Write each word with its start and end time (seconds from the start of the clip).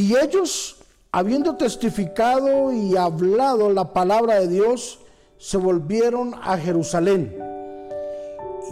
Y 0.00 0.16
ellos, 0.16 0.76
habiendo 1.12 1.56
testificado 1.56 2.72
y 2.72 2.96
hablado 2.96 3.70
la 3.70 3.92
palabra 3.92 4.40
de 4.40 4.48
Dios, 4.48 4.98
se 5.36 5.58
volvieron 5.58 6.34
a 6.42 6.56
Jerusalén. 6.56 7.36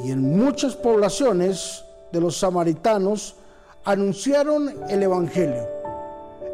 Y 0.02 0.10
en 0.10 0.38
muchas 0.38 0.74
poblaciones 0.74 1.84
de 2.12 2.20
los 2.22 2.38
samaritanos 2.38 3.34
anunciaron 3.84 4.74
el 4.88 5.02
Evangelio. 5.02 5.68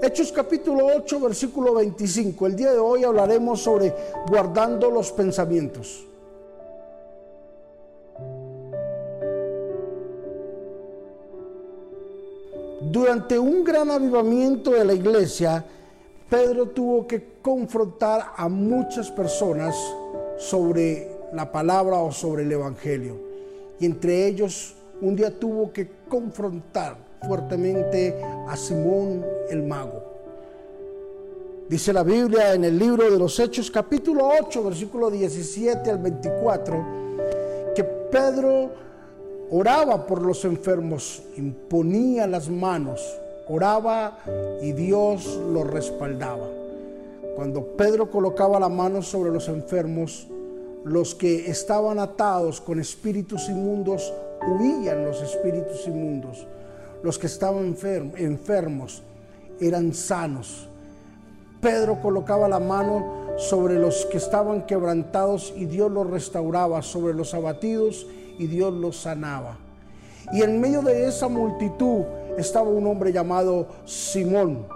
Hechos 0.02 0.32
capítulo 0.32 0.86
8, 0.96 1.20
versículo 1.20 1.74
25. 1.74 2.44
El 2.44 2.56
día 2.56 2.72
de 2.72 2.80
hoy 2.80 3.04
hablaremos 3.04 3.62
sobre 3.62 3.94
guardando 4.26 4.90
los 4.90 5.12
pensamientos. 5.12 6.04
Durante 12.80 13.38
un 13.38 13.64
gran 13.64 13.90
avivamiento 13.90 14.72
de 14.72 14.84
la 14.84 14.94
iglesia, 14.94 15.64
Pedro 16.28 16.68
tuvo 16.68 17.06
que 17.06 17.34
confrontar 17.40 18.32
a 18.36 18.48
muchas 18.48 19.10
personas 19.10 19.76
sobre 20.36 21.10
la 21.32 21.50
palabra 21.50 21.98
o 21.98 22.10
sobre 22.10 22.42
el 22.42 22.52
Evangelio. 22.52 23.16
Y 23.78 23.86
entre 23.86 24.26
ellos, 24.26 24.74
un 25.00 25.14
día 25.16 25.38
tuvo 25.38 25.72
que 25.72 25.88
confrontar 26.08 26.96
fuertemente 27.26 28.20
a 28.48 28.56
Simón 28.56 29.24
el 29.50 29.62
mago. 29.62 30.14
Dice 31.68 31.92
la 31.92 32.02
Biblia 32.02 32.54
en 32.54 32.64
el 32.64 32.78
libro 32.78 33.10
de 33.10 33.18
los 33.18 33.38
Hechos 33.40 33.70
capítulo 33.70 34.28
8, 34.38 34.64
versículo 34.64 35.10
17 35.10 35.90
al 35.90 35.98
24, 35.98 36.86
que 37.74 37.84
Pedro 37.84 38.70
oraba 39.50 40.06
por 40.06 40.22
los 40.22 40.44
enfermos, 40.44 41.22
imponía 41.36 42.26
las 42.26 42.48
manos, 42.48 43.00
oraba 43.48 44.18
y 44.62 44.72
Dios 44.72 45.38
lo 45.52 45.64
respaldaba. 45.64 46.48
Cuando 47.36 47.64
Pedro 47.76 48.10
colocaba 48.10 48.60
la 48.60 48.68
mano 48.68 49.02
sobre 49.02 49.30
los 49.30 49.48
enfermos, 49.48 50.28
los 50.84 51.14
que 51.14 51.50
estaban 51.50 51.98
atados 51.98 52.60
con 52.60 52.78
espíritus 52.78 53.48
inmundos 53.48 54.12
huían 54.46 55.04
los 55.04 55.20
espíritus 55.22 55.86
inmundos. 55.86 56.46
Los 57.02 57.18
que 57.18 57.26
estaban 57.26 57.76
enfermos 58.16 59.02
eran 59.60 59.92
sanos. 59.94 60.68
Pedro 61.60 62.00
colocaba 62.00 62.48
la 62.48 62.60
mano 62.60 63.24
sobre 63.36 63.78
los 63.78 64.06
que 64.06 64.18
estaban 64.18 64.66
quebrantados 64.66 65.52
y 65.56 65.64
Dios 65.64 65.90
los 65.90 66.08
restauraba, 66.08 66.82
sobre 66.82 67.14
los 67.14 67.34
abatidos 67.34 68.06
y 68.38 68.46
Dios 68.46 68.72
los 68.72 68.96
sanaba. 68.96 69.58
Y 70.32 70.42
en 70.42 70.60
medio 70.60 70.82
de 70.82 71.06
esa 71.06 71.28
multitud 71.28 72.02
estaba 72.38 72.68
un 72.68 72.86
hombre 72.86 73.12
llamado 73.12 73.66
Simón 73.84 74.66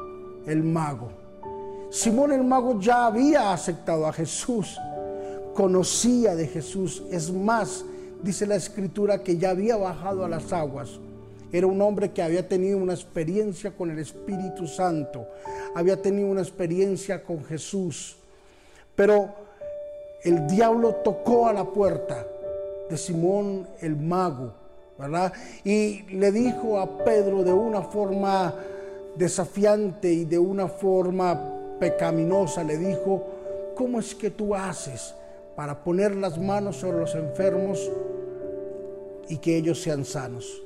el 0.47 0.63
mago. 0.63 1.09
Simón 1.91 2.33
el 2.33 2.45
mago 2.45 2.81
ya 2.81 3.07
había 3.07 3.53
aceptado 3.53 4.07
a 4.07 4.13
Jesús, 4.13 4.77
conocía 5.55 6.35
de 6.35 6.47
Jesús. 6.47 7.03
Es 7.11 7.33
más, 7.33 7.85
dice 8.23 8.47
la 8.47 8.57
escritura 8.57 9.23
que 9.23 9.39
ya 9.39 9.51
había 9.51 9.77
bajado 9.77 10.25
a 10.25 10.29
las 10.29 10.53
aguas. 10.53 11.01
Era 11.51 11.67
un 11.67 11.81
hombre 11.81 12.13
que 12.13 12.23
había 12.23 12.47
tenido 12.47 12.77
una 12.77 12.93
experiencia 12.93 13.71
con 13.71 13.91
el 13.91 13.99
Espíritu 13.99 14.67
Santo, 14.67 15.27
había 15.75 16.01
tenido 16.01 16.29
una 16.29 16.43
experiencia 16.43 17.23
con 17.25 17.43
Jesús. 17.45 18.17
Pero 18.95 19.31
el 20.25 20.47
diablo 20.47 20.97
tocó 20.97 21.49
a 21.49 21.55
la 21.55 21.65
puerta 21.65 22.27
de 22.89 22.97
Simón 22.97 23.67
el 23.81 23.97
mago, 23.97 24.53
¿verdad? 24.99 25.33
Y 25.65 26.03
le 26.11 26.33
dijo 26.33 26.79
a 26.79 27.05
Pedro 27.05 27.43
de 27.45 27.53
una 27.53 27.83
forma 27.83 28.55
desafiante 29.17 30.13
y 30.13 30.25
de 30.25 30.39
una 30.39 30.69
forma 30.69 31.77
pecaminosa, 31.79 32.65
le 32.65 32.79
dijo, 32.79 33.25
¿cómo 33.77 34.01
es 34.01 34.15
que 34.15 34.31
tú 34.31 34.55
haces 34.55 35.15
para 35.57 35.83
poner 35.83 36.15
las 36.15 36.39
manos 36.39 36.77
sobre 36.77 36.99
los 36.99 37.15
enfermos 37.15 37.91
y 39.29 39.39
que 39.39 39.57
ellos 39.57 39.81
sean 39.81 40.05
sanos? 40.05 40.63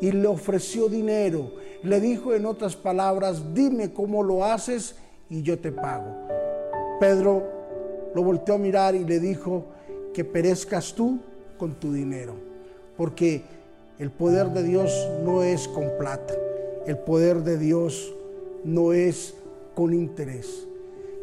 Y 0.00 0.12
le 0.12 0.26
ofreció 0.26 0.88
dinero, 0.88 1.52
le 1.82 2.00
dijo 2.00 2.34
en 2.34 2.46
otras 2.46 2.76
palabras, 2.76 3.54
dime 3.54 3.92
cómo 3.92 4.22
lo 4.22 4.44
haces 4.44 4.96
y 5.30 5.42
yo 5.42 5.58
te 5.58 5.72
pago. 5.72 6.14
Pedro 7.00 7.42
lo 8.14 8.22
volteó 8.22 8.54
a 8.54 8.58
mirar 8.58 8.94
y 8.94 9.04
le 9.04 9.20
dijo, 9.20 9.64
que 10.16 10.24
perezcas 10.24 10.94
tú 10.94 11.18
con 11.56 11.74
tu 11.74 11.92
dinero. 11.92 12.34
Porque 12.96 13.42
el 13.98 14.10
poder 14.10 14.48
de 14.50 14.62
Dios 14.62 15.08
no 15.24 15.42
es 15.42 15.68
con 15.68 15.90
plata. 15.98 16.34
El 16.86 16.98
poder 16.98 17.42
de 17.42 17.58
Dios 17.58 18.12
no 18.64 18.92
es 18.92 19.34
con 19.74 19.92
interés. 19.94 20.66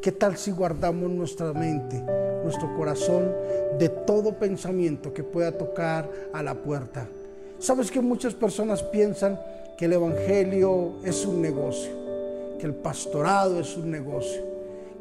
¿Qué 0.01 0.11
tal 0.11 0.37
si 0.37 0.51
guardamos 0.51 1.09
nuestra 1.09 1.53
mente, 1.53 2.03
nuestro 2.43 2.75
corazón 2.75 3.31
de 3.79 3.89
todo 3.89 4.33
pensamiento 4.37 5.13
que 5.13 5.23
pueda 5.23 5.57
tocar 5.57 6.09
a 6.33 6.43
la 6.43 6.55
puerta? 6.55 7.07
Sabes 7.59 7.89
que 7.89 8.01
muchas 8.01 8.33
personas 8.33 8.83
piensan 8.83 9.39
que 9.77 9.85
el 9.85 9.93
Evangelio 9.93 10.95
es 11.05 11.25
un 11.25 11.41
negocio, 11.41 11.91
que 12.59 12.65
el 12.65 12.73
pastorado 12.73 13.59
es 13.59 13.77
un 13.77 13.89
negocio, 13.89 14.41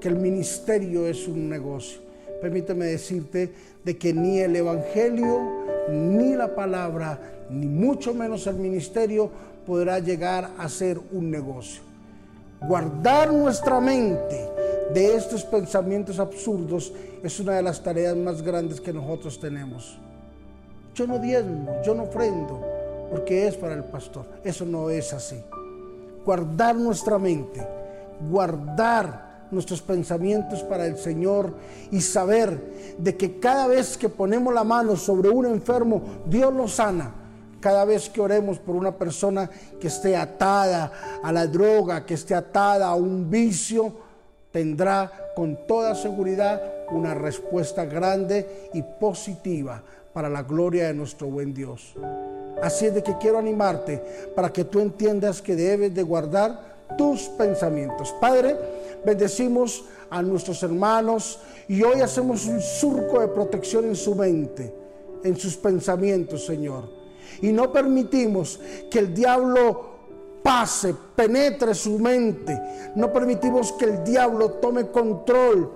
que 0.01 0.09
el 0.09 0.17
ministerio 0.17 1.07
es 1.09 1.27
un 1.27 1.49
negocio 1.49 2.12
permíteme 2.43 2.87
decirte 2.87 3.53
de 3.85 3.97
que 3.97 4.13
ni 4.13 4.41
el 4.41 4.57
Evangelio, 4.57 5.63
ni 5.89 6.35
la 6.35 6.53
palabra, 6.57 7.19
ni 7.49 7.67
mucho 7.67 8.13
menos 8.13 8.49
el 8.49 8.57
ministerio 8.57 9.31
podrá 9.65 10.01
llegar 10.01 10.51
a 10.59 10.69
ser 10.69 10.99
un 11.13 11.31
negocio. 11.31 11.83
Guardar 12.61 13.33
nuestra 13.33 13.81
mente 13.81 14.49
de 14.93 15.15
estos 15.15 15.45
pensamientos 15.45 16.19
absurdos 16.19 16.93
es 17.23 17.39
una 17.39 17.55
de 17.55 17.63
las 17.63 17.81
tareas 17.81 18.17
más 18.17 18.43
grandes 18.43 18.81
que 18.81 18.93
nosotros 18.93 19.39
tenemos. 19.39 19.97
Yo 20.97 21.07
no 21.07 21.21
diezmo, 21.21 21.81
yo 21.85 21.95
no 21.95 22.03
ofrendo, 22.03 22.61
porque 23.09 23.47
es 23.47 23.57
para 23.57 23.75
el 23.75 23.85
pastor. 23.85 24.27
Eso 24.43 24.65
no 24.65 24.91
es 24.91 25.13
así. 25.13 25.41
Guardar 26.25 26.75
nuestra 26.75 27.19
mente, 27.19 27.65
guardar 28.29 29.32
nuestros 29.53 29.83
pensamientos 29.83 30.63
para 30.63 30.87
el 30.87 30.97
Señor 30.97 31.55
y 31.91 32.01
saber 32.01 32.95
de 32.99 33.17
que 33.17 33.39
cada 33.39 33.67
vez 33.67 33.97
que 33.97 34.09
ponemos 34.09 34.53
la 34.53 34.65
mano 34.65 34.97
sobre 34.97 35.29
un 35.29 35.47
enfermo, 35.47 36.03
Dios 36.27 36.53
lo 36.53 36.67
sana. 36.67 37.15
Cada 37.61 37.85
vez 37.85 38.11
que 38.11 38.21
oremos 38.21 38.59
por 38.59 38.75
una 38.75 38.97
persona 38.97 39.49
que 39.81 39.87
esté 39.87 40.17
atada 40.17 41.21
a 41.23 41.31
la 41.31 41.47
droga, 41.47 42.05
que 42.05 42.15
esté 42.15 42.35
atada 42.35 42.89
a 42.89 42.97
un 42.97 43.31
vicio, 43.31 43.93
tendrá 44.51 45.11
con 45.37 45.67
toda 45.67 45.95
seguridad 45.95 46.61
una 46.91 47.15
respuesta 47.15 47.85
grande 47.85 48.69
y 48.75 48.83
positiva 48.83 49.83
para 50.13 50.29
la 50.29 50.43
gloria 50.43 50.89
de 50.89 50.95
nuestro 50.95 51.29
buen 51.29 51.55
Dios. 51.55 51.95
Así 52.63 52.87
es 52.87 52.95
de 52.95 53.03
que 53.03 53.17
quiero 53.19 53.39
animarte 53.39 54.03
para 54.37 54.53
que 54.53 54.65
tú 54.65 54.81
entiendas 54.81 55.41
que 55.41 55.57
debes 55.57 55.95
de 55.95 56.03
guardar 56.03 56.72
tus 56.97 57.23
pensamientos. 57.23 58.15
Padre, 58.21 58.57
bendecimos 59.05 59.85
a 60.11 60.23
nuestros 60.23 60.63
hermanos 60.63 61.41
y 61.69 61.83
hoy 61.83 62.01
hacemos 62.01 62.47
un 62.47 62.61
surco 62.61 63.21
de 63.21 63.29
protección 63.29 63.87
en 63.87 63.97
su 63.97 64.15
mente, 64.15 64.75
en 65.25 65.37
sus 65.37 65.57
pensamientos, 65.57 66.45
Señor. 66.45 66.89
Y 67.41 67.53
no 67.53 67.73
permitimos 67.73 68.61
que 68.91 68.99
el 68.99 69.15
diablo 69.15 69.93
pase, 70.43 70.95
penetre 71.17 71.75
su 71.75 71.99
mente. 71.99 72.61
No 72.95 73.13
permitimos 73.13 73.73
que 73.73 73.87
el 73.87 74.05
diablo 74.05 74.53
tome 74.53 74.89
control 74.89 75.71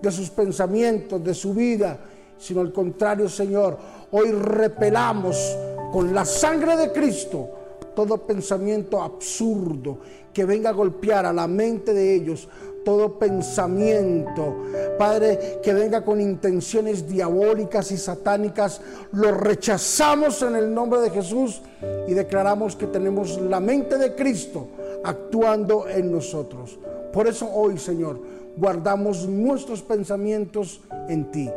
de 0.00 0.10
sus 0.10 0.30
pensamientos, 0.30 1.22
de 1.22 1.34
su 1.34 1.52
vida, 1.52 1.98
sino 2.38 2.60
al 2.60 2.72
contrario, 2.72 3.28
Señor, 3.28 3.78
hoy 4.10 4.32
repelamos 4.32 5.56
con 5.92 6.14
la 6.14 6.24
sangre 6.24 6.76
de 6.76 6.92
Cristo 6.92 7.61
todo 7.94 8.18
pensamiento 8.18 9.02
absurdo 9.02 9.98
que 10.32 10.44
venga 10.44 10.70
a 10.70 10.72
golpear 10.72 11.26
a 11.26 11.32
la 11.32 11.46
mente 11.46 11.92
de 11.92 12.14
ellos, 12.14 12.48
todo 12.84 13.18
pensamiento, 13.18 14.56
Padre, 14.98 15.60
que 15.62 15.72
venga 15.72 16.04
con 16.04 16.20
intenciones 16.20 17.08
diabólicas 17.08 17.92
y 17.92 17.96
satánicas, 17.96 18.80
lo 19.12 19.32
rechazamos 19.32 20.42
en 20.42 20.56
el 20.56 20.74
nombre 20.74 21.00
de 21.00 21.10
Jesús 21.10 21.62
y 22.08 22.14
declaramos 22.14 22.74
que 22.74 22.86
tenemos 22.86 23.40
la 23.40 23.60
mente 23.60 23.98
de 23.98 24.14
Cristo 24.14 24.68
actuando 25.04 25.88
en 25.88 26.10
nosotros. 26.10 26.78
Por 27.12 27.26
eso 27.26 27.48
hoy, 27.52 27.78
Señor, 27.78 28.20
guardamos 28.56 29.28
nuestros 29.28 29.82
pensamientos 29.82 30.80
en 31.08 31.30
ti, 31.30 31.50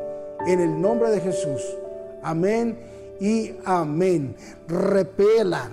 en 0.45 0.59
el 0.59 0.79
nombre 0.79 1.09
de 1.09 1.21
Jesús. 1.21 1.61
Amén 2.21 2.77
y 3.19 3.53
amén. 3.63 4.35
Repela 4.67 5.71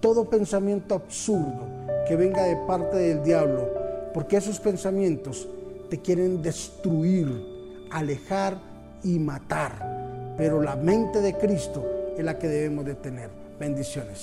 todo 0.00 0.28
pensamiento 0.28 0.94
absurdo 0.94 1.66
que 2.08 2.16
venga 2.16 2.42
de 2.44 2.56
parte 2.66 2.96
del 2.96 3.22
diablo, 3.22 3.68
porque 4.12 4.36
esos 4.36 4.58
pensamientos 4.58 5.48
te 5.88 6.00
quieren 6.00 6.42
destruir, 6.42 7.28
alejar 7.90 8.58
y 9.04 9.18
matar. 9.18 10.34
Pero 10.36 10.62
la 10.62 10.76
mente 10.76 11.20
de 11.20 11.34
Cristo 11.34 11.84
es 12.16 12.24
la 12.24 12.38
que 12.38 12.48
debemos 12.48 12.84
de 12.84 12.94
tener. 12.94 13.30
Bendiciones. 13.58 14.22